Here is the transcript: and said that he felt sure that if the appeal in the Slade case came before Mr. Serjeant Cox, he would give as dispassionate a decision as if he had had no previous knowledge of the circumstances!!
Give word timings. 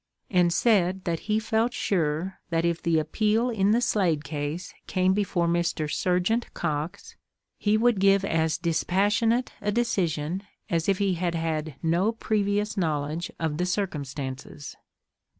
and 0.31 0.51
said 0.51 1.03
that 1.03 1.19
he 1.29 1.37
felt 1.37 1.75
sure 1.75 2.39
that 2.49 2.65
if 2.65 2.81
the 2.81 2.97
appeal 2.97 3.51
in 3.51 3.69
the 3.69 3.79
Slade 3.79 4.23
case 4.23 4.73
came 4.87 5.13
before 5.13 5.47
Mr. 5.47 5.87
Serjeant 5.93 6.51
Cox, 6.55 7.15
he 7.59 7.77
would 7.77 7.99
give 7.99 8.25
as 8.25 8.57
dispassionate 8.57 9.51
a 9.61 9.71
decision 9.71 10.41
as 10.71 10.89
if 10.89 10.97
he 10.97 11.13
had 11.13 11.35
had 11.35 11.75
no 11.83 12.11
previous 12.13 12.75
knowledge 12.75 13.29
of 13.39 13.57
the 13.59 13.65
circumstances!! 13.67 14.75